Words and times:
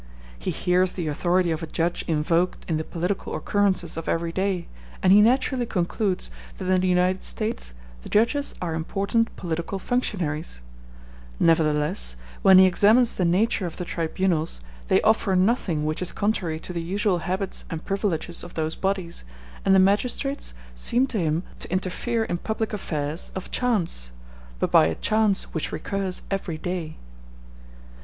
He 0.39 0.49
hears 0.49 0.93
the 0.93 1.07
authority 1.07 1.51
of 1.51 1.61
a 1.61 1.67
judge 1.67 2.03
invoked 2.07 2.67
in 2.67 2.77
the 2.77 2.83
political 2.83 3.35
occurrences 3.35 3.97
of 3.97 4.09
every 4.09 4.31
day, 4.31 4.67
and 5.03 5.13
he 5.13 5.21
naturally 5.21 5.67
concludes 5.67 6.31
that 6.57 6.67
in 6.67 6.81
the 6.81 6.87
United 6.87 7.21
States 7.21 7.75
the 8.01 8.09
judges 8.09 8.55
are 8.63 8.73
important 8.73 9.29
political 9.35 9.77
functionaries; 9.77 10.59
nevertheless, 11.39 12.15
when 12.41 12.57
he 12.57 12.65
examines 12.65 13.13
the 13.13 13.25
nature 13.25 13.67
of 13.67 13.77
the 13.77 13.85
tribunals, 13.85 14.59
they 14.87 15.03
offer 15.03 15.35
nothing 15.35 15.85
which 15.85 16.01
is 16.01 16.11
contrary 16.13 16.59
to 16.61 16.73
the 16.73 16.81
usual 16.81 17.19
habits 17.19 17.65
and 17.69 17.85
privileges 17.85 18.43
of 18.43 18.55
those 18.55 18.73
bodies, 18.75 19.23
and 19.63 19.75
the 19.75 19.77
magistrates 19.77 20.55
seem 20.73 21.05
to 21.05 21.19
him 21.19 21.43
to 21.59 21.71
interfere 21.71 22.23
in 22.23 22.39
public 22.39 22.73
affairs 22.73 23.31
of 23.35 23.51
chance, 23.51 24.09
but 24.57 24.71
by 24.71 24.87
a 24.87 24.95
chance 24.95 25.53
which 25.53 25.71
recurs 25.71 26.23
every 26.31 26.57
day. 26.57 26.97